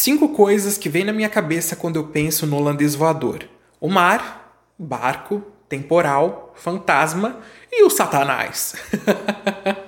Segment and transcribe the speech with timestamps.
[0.00, 3.46] Cinco coisas que vêm na minha cabeça quando eu penso no holandês voador:
[3.78, 7.38] o mar, barco, temporal, fantasma
[7.70, 8.76] e o satanás.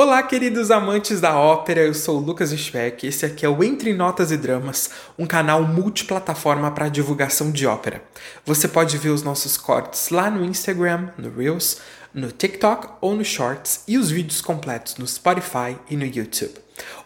[0.00, 3.04] Olá, queridos amantes da ópera, eu sou Lucas Speck.
[3.04, 8.00] Esse aqui é o Entre Notas e Dramas, um canal multiplataforma para divulgação de ópera.
[8.46, 11.80] Você pode ver os nossos cortes lá no Instagram, no Reels,
[12.14, 16.54] no TikTok ou no Shorts e os vídeos completos no Spotify e no YouTube.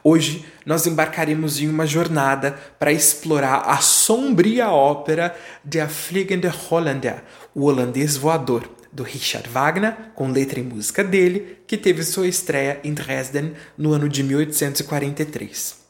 [0.05, 5.35] Hoje nós embarcaremos em uma jornada para explorar a sombria ópera
[5.65, 7.23] de Fliegende Hollander,
[7.55, 12.79] o holandês voador do Richard Wagner, com letra e música dele, que teve sua estreia
[12.85, 15.81] em Dresden no ano de 1843.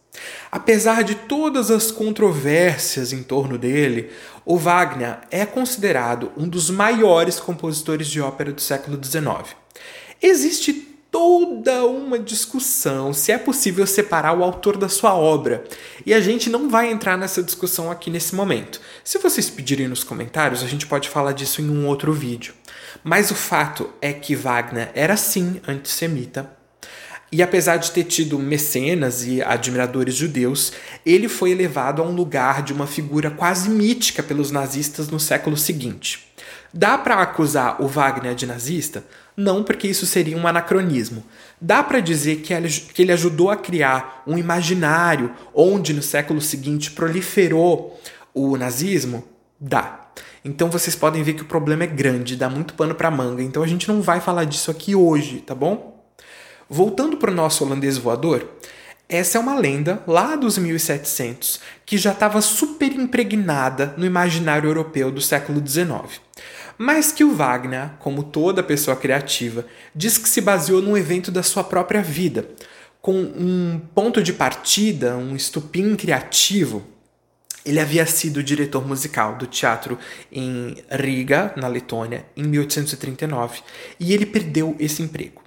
[0.51, 4.11] Apesar de todas as controvérsias em torno dele,
[4.45, 9.57] o Wagner é considerado um dos maiores compositores de ópera do século XIX.
[10.21, 15.65] Existe toda uma discussão se é possível separar o autor da sua obra,
[16.07, 18.81] e a gente não vai entrar nessa discussão aqui nesse momento.
[19.05, 22.55] Se vocês pedirem nos comentários, a gente pode falar disso em um outro vídeo.
[23.03, 26.51] Mas o fato é que Wagner era sim antissemita.
[27.31, 30.73] E apesar de ter tido mecenas e admiradores judeus,
[31.05, 35.57] ele foi elevado a um lugar de uma figura quase mítica pelos nazistas no século
[35.57, 36.31] seguinte.
[36.75, 39.03] Dá para acusar o Wagner de nazista?
[39.35, 41.25] Não, porque isso seria um anacronismo.
[41.59, 42.53] Dá para dizer que
[43.03, 47.99] ele ajudou a criar um imaginário onde no século seguinte proliferou
[48.35, 49.25] o nazismo?
[49.65, 50.09] Dá.
[50.45, 53.45] Então vocês podem ver que o problema é grande, dá muito pano para manga.
[53.45, 56.05] Então a gente não vai falar disso aqui hoje, tá bom?
[56.69, 58.45] Voltando para o nosso holandês voador,
[59.09, 65.13] essa é uma lenda lá dos 1700 que já estava super impregnada no imaginário europeu
[65.13, 66.21] do século XIX.
[66.77, 69.65] Mas que o Wagner, como toda pessoa criativa,
[69.95, 72.49] diz que se baseou num evento da sua própria vida,
[73.01, 76.85] com um ponto de partida, um estupim criativo
[77.65, 79.99] ele havia sido diretor musical do teatro
[80.31, 83.61] em Riga, na Letônia, em 1839,
[83.99, 85.43] e ele perdeu esse emprego.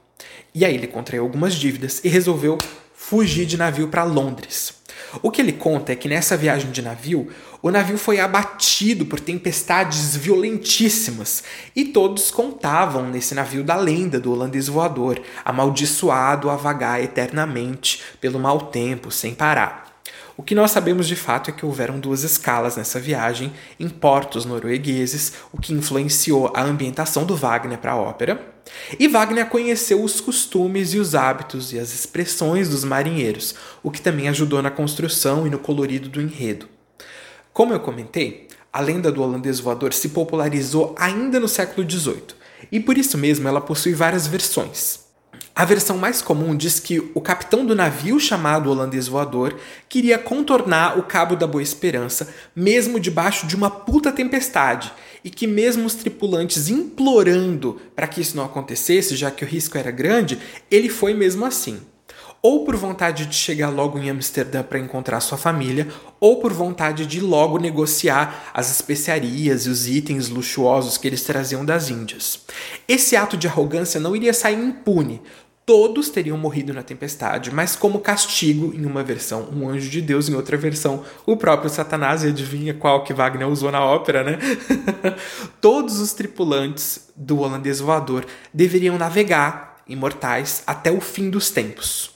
[0.54, 2.58] E aí ele contraiu algumas dívidas e resolveu
[2.94, 4.74] fugir de navio para Londres.
[5.22, 7.30] O que ele conta é que nessa viagem de navio,
[7.62, 11.44] o navio foi abatido por tempestades violentíssimas
[11.76, 18.40] e todos contavam nesse navio da lenda do holandês voador, amaldiçoado a vagar eternamente pelo
[18.40, 19.95] mau tempo sem parar.
[20.38, 24.44] O que nós sabemos de fato é que houveram duas escalas nessa viagem em portos
[24.44, 28.54] noruegueses, o que influenciou a ambientação do Wagner para a ópera.
[29.00, 34.02] E Wagner conheceu os costumes e os hábitos e as expressões dos marinheiros, o que
[34.02, 36.68] também ajudou na construção e no colorido do enredo.
[37.54, 42.36] Como eu comentei, a lenda do holandês voador se popularizou ainda no século XVIII,
[42.70, 45.05] e por isso mesmo ela possui várias versões.
[45.58, 49.56] A versão mais comum diz que o capitão do navio chamado holandês voador
[49.88, 54.92] queria contornar o Cabo da Boa Esperança, mesmo debaixo de uma puta tempestade,
[55.24, 59.78] e que mesmo os tripulantes implorando para que isso não acontecesse, já que o risco
[59.78, 60.38] era grande,
[60.70, 61.80] ele foi mesmo assim
[62.46, 65.88] ou por vontade de chegar logo em Amsterdã para encontrar sua família,
[66.20, 71.66] ou por vontade de logo negociar as especiarias e os itens luxuosos que eles traziam
[71.66, 72.42] das Índias.
[72.88, 75.24] Esse ato de arrogância não iria sair impune.
[75.66, 80.30] Todos teriam morrido na tempestade, mas como castigo, em uma versão, um anjo de Deus,
[80.30, 84.38] em outra versão, o próprio Satanás, e adivinha qual que Wagner usou na ópera, né?
[85.60, 92.12] Todos os tripulantes do holandês voador deveriam navegar, imortais, até o fim dos tempos.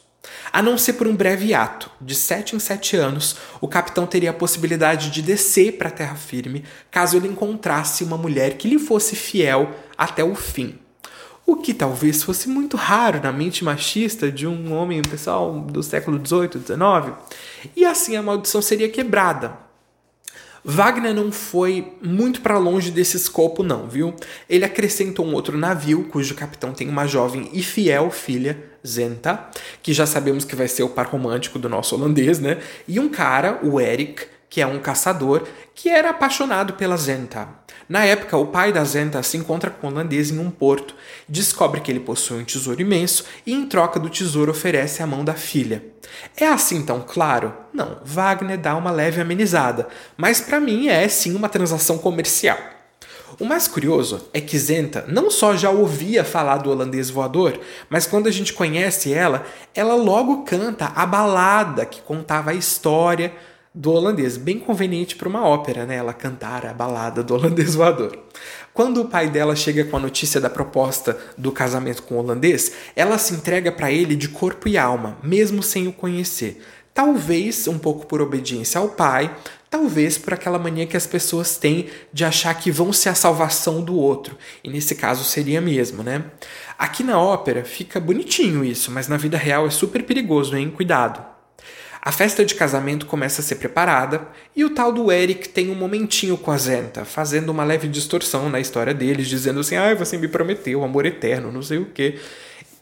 [0.54, 4.30] A não ser por um breve ato, de sete em sete anos, o capitão teria
[4.30, 8.78] a possibilidade de descer para a terra firme caso ele encontrasse uma mulher que lhe
[8.78, 10.78] fosse fiel até o fim.
[11.50, 16.24] O que talvez fosse muito raro na mente machista de um homem pessoal do século
[16.24, 17.18] XVIII, XIX,
[17.76, 19.58] e assim a maldição seria quebrada.
[20.64, 24.14] Wagner não foi muito para longe desse escopo, não, viu?
[24.48, 29.50] Ele acrescentou um outro navio, cujo capitão tem uma jovem e fiel filha, Zenta,
[29.82, 32.60] que já sabemos que vai ser o par romântico do nosso holandês, né?
[32.88, 35.44] E um cara, o Eric, que é um caçador,
[35.76, 37.48] que era apaixonado pela Zenta.
[37.88, 40.96] Na época, o pai da Zenta se encontra com o holandês em um porto,
[41.28, 45.24] descobre que ele possui um tesouro imenso e, em troca do tesouro, oferece a mão
[45.24, 45.84] da filha.
[46.36, 47.54] É assim tão claro?
[47.74, 49.88] Não, Wagner dá uma leve amenizada,
[50.18, 52.58] mas para mim é sim uma transação comercial.
[53.40, 57.60] O mais curioso é que Zenta não só já ouvia falar do holandês voador,
[57.90, 63.34] mas quando a gente conhece ela, ela logo canta a balada que contava a história
[63.74, 65.96] do holandês, bem conveniente para uma ópera, né?
[65.96, 68.18] Ela cantar a balada do holandês voador.
[68.74, 72.74] Quando o pai dela chega com a notícia da proposta do casamento com o holandês,
[72.96, 76.62] ela se entrega para ele de corpo e alma, mesmo sem o conhecer.
[76.94, 79.36] Talvez um pouco por obediência ao pai,
[79.70, 83.82] talvez por aquela mania que as pessoas têm de achar que vão ser a salvação
[83.82, 84.36] do outro.
[84.64, 86.26] E nesse caso seria mesmo, né?
[86.78, 90.72] Aqui na ópera fica bonitinho isso, mas na vida real é super perigoso, hein?
[90.72, 91.39] Cuidado.
[92.02, 94.26] A festa de casamento começa a ser preparada
[94.56, 98.50] e o tal do Eric tem um momentinho com a Zenta, fazendo uma leve distorção
[98.50, 102.18] na história deles, dizendo assim: ah, você me prometeu amor eterno, não sei o quê.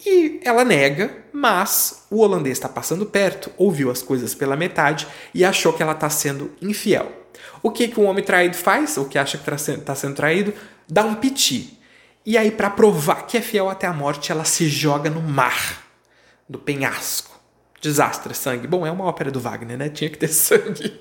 [0.05, 5.43] E ela nega, mas o holandês está passando perto, ouviu as coisas pela metade e
[5.43, 7.11] achou que ela está sendo infiel.
[7.63, 10.53] O que, que um homem traído faz, ou que acha que está tá sendo traído?
[10.87, 11.79] Dá um piti.
[12.25, 15.83] E aí, para provar que é fiel até a morte, ela se joga no mar,
[16.47, 17.36] do penhasco.
[17.79, 18.65] Desastre, sangue.
[18.67, 19.87] Bom, é uma ópera do Wagner, né?
[19.89, 20.99] Tinha que ter sangue.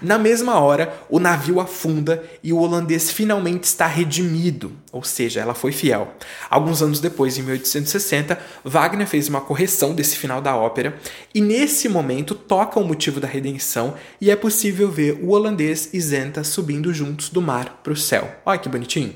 [0.00, 5.54] Na mesma hora, o navio afunda e o holandês finalmente está redimido, ou seja, ela
[5.54, 6.14] foi fiel.
[6.48, 10.96] Alguns anos depois, em 1860, Wagner fez uma correção desse final da ópera
[11.34, 16.00] e nesse momento toca o motivo da redenção e é possível ver o holandês e
[16.00, 18.34] Zenta subindo juntos do mar para o céu.
[18.46, 19.14] Olha que bonitinho.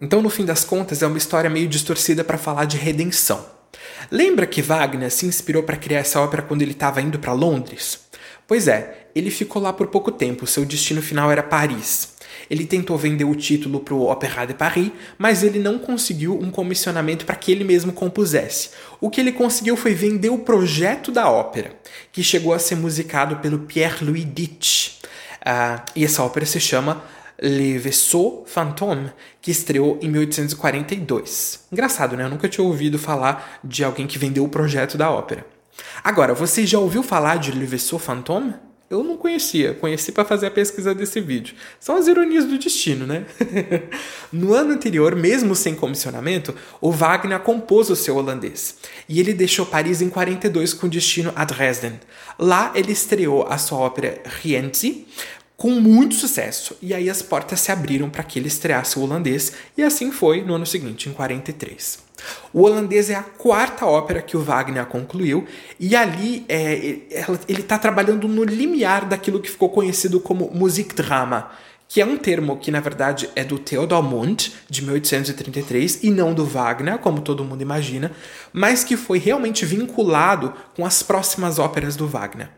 [0.00, 3.53] Então, no fim das contas, é uma história meio distorcida para falar de redenção.
[4.10, 8.00] Lembra que Wagner se inspirou para criar essa ópera quando ele estava indo para Londres?
[8.46, 12.14] Pois é, ele ficou lá por pouco tempo, seu destino final era Paris.
[12.50, 16.50] Ele tentou vender o título para o Opéra de Paris, mas ele não conseguiu um
[16.50, 18.70] comissionamento para que ele mesmo compusesse.
[19.00, 21.72] O que ele conseguiu foi vender o projeto da ópera,
[22.12, 24.98] que chegou a ser musicado pelo Pierre-Louis Ditch.
[25.40, 27.02] Uh, e essa ópera se chama
[27.40, 31.66] Le Vaisseau Fantôme, que estreou em 1842.
[31.72, 32.24] Engraçado, né?
[32.24, 35.46] Eu nunca tinha ouvido falar de alguém que vendeu o projeto da ópera.
[36.02, 38.54] Agora, você já ouviu falar de Le Vaisseau Fantôme?
[38.90, 41.56] Eu não conhecia, conheci para fazer a pesquisa desse vídeo.
[41.80, 43.24] São as ironias do destino, né?
[44.30, 48.76] no ano anterior, mesmo sem comissionamento, o Wagner compôs o seu holandês.
[49.08, 51.98] E ele deixou Paris em 42 com destino a Dresden.
[52.38, 55.08] Lá ele estreou a sua ópera Rienzi,
[55.56, 59.52] com muito sucesso, e aí as portas se abriram para que ele estreasse o holandês,
[59.76, 62.02] e assim foi no ano seguinte, em 43.
[62.52, 65.46] O holandês é a quarta ópera que o Wagner concluiu,
[65.78, 66.98] e ali é,
[67.48, 71.50] ele está trabalhando no limiar daquilo que ficou conhecido como Musikdrama,
[71.94, 74.02] que é um termo que na verdade é do Theodor
[74.68, 78.10] de 1833, e não do Wagner, como todo mundo imagina,
[78.52, 82.48] mas que foi realmente vinculado com as próximas óperas do Wagner.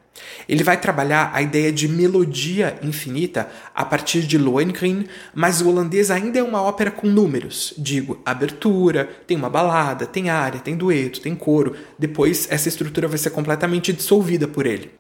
[0.49, 6.11] Ele vai trabalhar a ideia de melodia infinita a partir de Lohengrin, mas o holandês
[6.11, 7.75] ainda é uma ópera com números.
[7.77, 11.77] Digo, abertura, tem uma balada, tem área, tem dueto, tem coro.
[11.99, 14.93] Depois essa estrutura vai ser completamente dissolvida por ele.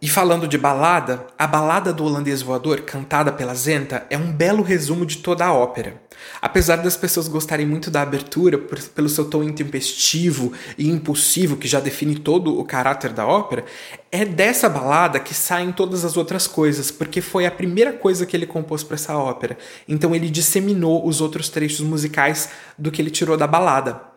[0.00, 4.62] E falando de balada, a balada do holandês voador, cantada pela Zenta, é um belo
[4.62, 6.00] resumo de toda a ópera.
[6.40, 11.66] Apesar das pessoas gostarem muito da abertura, por, pelo seu tom intempestivo e impulsivo que
[11.66, 13.64] já define todo o caráter da ópera,
[14.12, 18.36] é dessa balada que saem todas as outras coisas, porque foi a primeira coisa que
[18.36, 19.58] ele compôs para essa ópera.
[19.88, 24.07] Então ele disseminou os outros trechos musicais do que ele tirou da balada.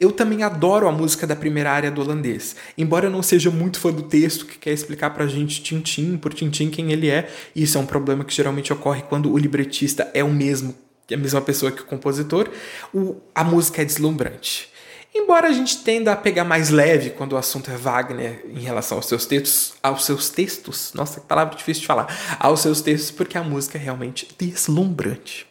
[0.00, 2.56] Eu também adoro a música da primeira área do holandês.
[2.76, 6.32] Embora eu não seja muito fã do texto que quer explicar pra gente tintim por
[6.32, 10.10] tintim quem ele é, e isso é um problema que geralmente ocorre quando o libretista
[10.14, 10.74] é o mesmo,
[11.10, 12.48] é a mesma pessoa que o compositor,
[12.94, 14.70] o, a música é deslumbrante.
[15.14, 18.98] Embora a gente tenda a pegar mais leve quando o assunto é Wagner em relação
[18.98, 22.06] aos seus textos, aos seus textos, nossa, que palavra difícil de falar,
[22.38, 25.47] aos seus textos, porque a música é realmente deslumbrante.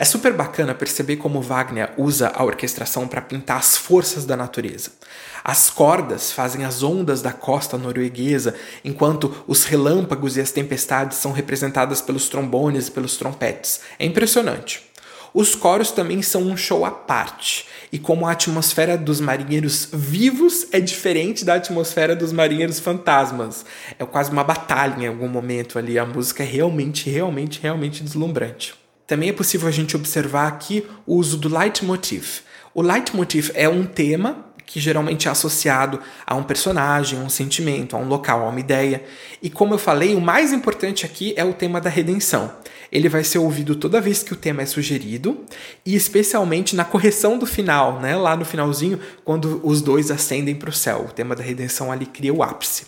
[0.00, 4.92] É super bacana perceber como Wagner usa a orquestração para pintar as forças da natureza.
[5.44, 11.32] As cordas fazem as ondas da costa norueguesa, enquanto os relâmpagos e as tempestades são
[11.32, 13.82] representadas pelos trombones e pelos trompetes.
[13.98, 14.82] É impressionante.
[15.34, 20.66] Os coros também são um show à parte, e como a atmosfera dos marinheiros vivos
[20.72, 23.66] é diferente da atmosfera dos marinheiros fantasmas.
[23.98, 28.79] É quase uma batalha em algum momento ali, a música é realmente, realmente, realmente deslumbrante.
[29.10, 32.42] Também é possível a gente observar aqui o uso do leitmotiv.
[32.72, 37.96] O leitmotiv é um tema que geralmente é associado a um personagem, a um sentimento,
[37.96, 39.02] a um local, a uma ideia.
[39.42, 42.52] E como eu falei, o mais importante aqui é o tema da redenção.
[42.92, 45.44] Ele vai ser ouvido toda vez que o tema é sugerido
[45.84, 48.14] e especialmente na correção do final, né?
[48.14, 51.06] Lá no finalzinho, quando os dois ascendem para o céu.
[51.08, 52.86] O tema da redenção ali cria o ápice.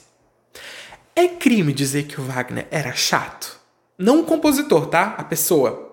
[1.17, 3.61] É crime dizer que o Wagner era chato?
[3.99, 5.17] Não o compositor, tá?
[5.19, 5.92] A pessoa.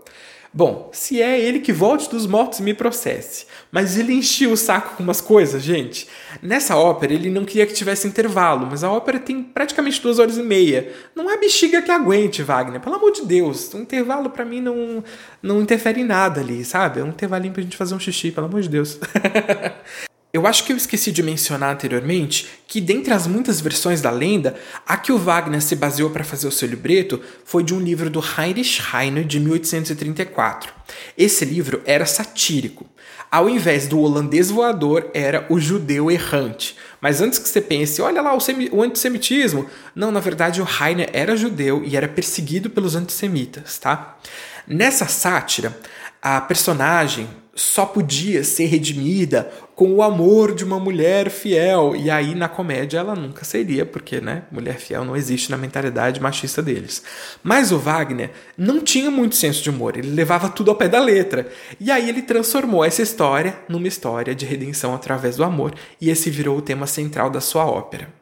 [0.51, 3.45] Bom, se é ele que volte dos mortos e me processe.
[3.71, 6.07] Mas ele enchia o saco com umas coisas, gente.
[6.41, 10.37] Nessa ópera, ele não queria que tivesse intervalo, mas a ópera tem praticamente duas horas
[10.37, 10.91] e meia.
[11.15, 12.81] Não é bexiga que aguente, Wagner.
[12.81, 13.71] Pelo amor de Deus.
[13.75, 15.03] Um intervalo para mim não,
[15.41, 16.99] não interfere em nada ali, sabe?
[16.99, 18.99] É um intervalinho pra gente fazer um xixi, pelo amor de Deus.
[20.31, 24.55] Eu acho que eu esqueci de mencionar anteriormente que, dentre as muitas versões da lenda,
[24.85, 28.11] a que o Wagner se baseou para fazer o seu libreto foi de um livro
[28.11, 30.71] do Heinrich Heine de 1834.
[31.17, 32.85] Esse livro era satírico.
[33.31, 36.77] Ao invés do holandês voador, era o judeu errante.
[37.01, 38.39] Mas antes que você pense, olha lá o,
[38.71, 44.19] o antissemitismo, não, na verdade o Heine era judeu e era perseguido pelos antissemitas, tá?
[44.67, 45.75] Nessa sátira,
[46.21, 47.27] a personagem
[47.59, 51.93] só podia ser redimida com o amor de uma mulher fiel.
[51.95, 56.21] E aí, na comédia, ela nunca seria, porque, né, mulher fiel não existe na mentalidade
[56.21, 57.03] machista deles.
[57.43, 60.99] Mas o Wagner não tinha muito senso de humor, ele levava tudo ao pé da
[60.99, 61.49] letra.
[61.79, 66.29] E aí ele transformou essa história numa história de redenção através do amor, e esse
[66.29, 68.18] virou o tema central da sua ópera.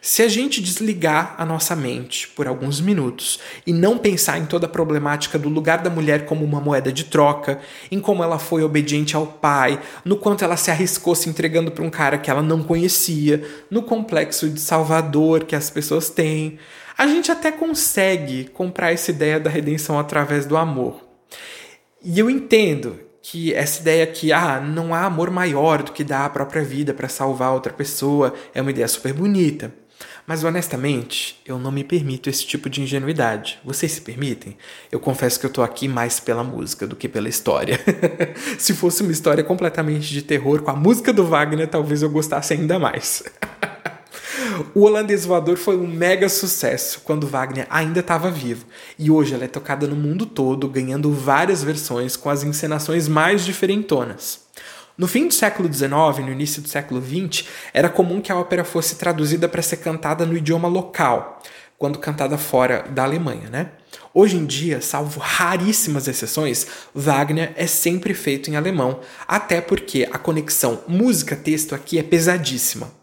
[0.00, 4.66] Se a gente desligar a nossa mente por alguns minutos e não pensar em toda
[4.66, 8.62] a problemática do lugar da mulher como uma moeda de troca, em como ela foi
[8.62, 12.42] obediente ao pai, no quanto ela se arriscou se entregando para um cara que ela
[12.42, 16.58] não conhecia, no complexo de Salvador que as pessoas têm,
[16.96, 21.04] a gente até consegue comprar essa ideia da redenção através do amor.
[22.02, 26.24] E eu entendo que essa ideia que ah, não há amor maior do que dar
[26.24, 29.74] a própria vida para salvar outra pessoa é uma ideia super bonita.
[30.24, 33.58] Mas honestamente, eu não me permito esse tipo de ingenuidade.
[33.64, 34.56] Vocês se permitem?
[34.92, 37.80] Eu confesso que eu tô aqui mais pela música do que pela história.
[38.58, 42.54] se fosse uma história completamente de terror com a música do Wagner, talvez eu gostasse
[42.54, 43.24] ainda mais.
[44.74, 48.64] O Holandês Voador foi um mega sucesso quando Wagner ainda estava vivo,
[48.98, 53.44] e hoje ela é tocada no mundo todo, ganhando várias versões com as encenações mais
[53.44, 54.46] diferentonas.
[54.96, 58.64] No fim do século XIX no início do século XX, era comum que a ópera
[58.64, 61.42] fosse traduzida para ser cantada no idioma local,
[61.76, 63.70] quando cantada fora da Alemanha, né?
[64.14, 70.16] Hoje em dia, salvo raríssimas exceções, Wagner é sempre feito em alemão, até porque a
[70.16, 72.95] conexão música-texto aqui é pesadíssima.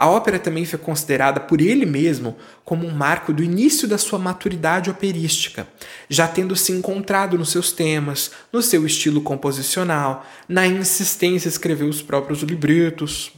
[0.00, 4.18] A ópera também foi considerada por ele mesmo como um marco do início da sua
[4.18, 5.68] maturidade operística,
[6.08, 11.84] já tendo se encontrado nos seus temas, no seu estilo composicional, na insistência em escrever
[11.84, 13.30] os próprios libretos,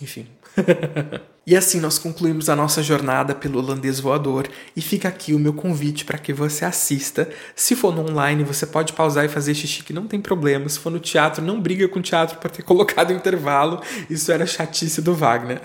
[0.00, 0.26] enfim.
[1.48, 5.52] E assim nós concluímos a nossa jornada pelo holandês voador e fica aqui o meu
[5.52, 7.28] convite para que você assista.
[7.54, 10.68] Se for no online, você pode pausar e fazer xixi que não tem problema.
[10.68, 13.80] Se for no teatro, não briga com o teatro por ter colocado intervalo.
[14.10, 15.60] Isso era chatice do Wagner.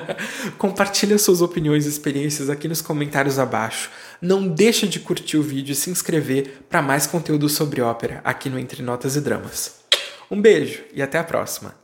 [0.58, 3.88] Compartilha suas opiniões e experiências aqui nos comentários abaixo.
[4.20, 8.50] Não deixa de curtir o vídeo e se inscrever para mais conteúdo sobre ópera aqui
[8.50, 9.76] no Entre Notas e Dramas.
[10.30, 11.81] Um beijo e até a próxima.